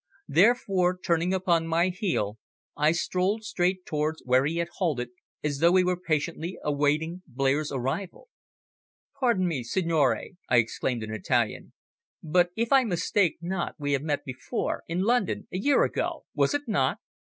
Therefore, 0.29 0.97
turning 0.97 1.31
upon 1.31 1.67
my 1.67 1.89
heel, 1.89 2.39
I 2.75 2.91
strolled 2.91 3.43
straight 3.43 3.85
towards 3.85 4.23
where 4.25 4.47
he 4.47 4.57
had 4.57 4.69
halted 4.77 5.09
as 5.43 5.59
though 5.59 5.75
he 5.75 5.83
were 5.83 5.95
patiently 5.95 6.57
awaiting 6.63 7.21
Blair's 7.27 7.71
arrival. 7.71 8.27
"Pardon 9.19 9.47
me, 9.47 9.61
signore," 9.61 10.31
I 10.49 10.57
exclaimed 10.57 11.03
in 11.03 11.13
Italian, 11.13 11.73
"but 12.23 12.49
if 12.55 12.73
I 12.73 12.83
mistake 12.83 13.37
not 13.41 13.75
we 13.77 13.91
have 13.91 14.01
met 14.01 14.25
before 14.25 14.81
in 14.87 15.01
London, 15.03 15.47
a 15.53 15.59
year 15.59 15.83
ago 15.83 16.25
was 16.33 16.55
it 16.55 16.63
not?" 16.67 16.97